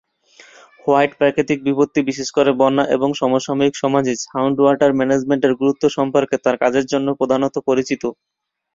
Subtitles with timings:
[0.83, 6.55] White প্রাকৃতিক বিপত্তি, বিশেষ করে বন্যা এবং সমসাময়িক সমাজে সাউন্ড ওয়াটার ম্যানেজমেন্টের গুরুত্ব সম্পর্কে তাঁর
[6.63, 8.03] কাজের জন্য প্রধানত পরিচিত।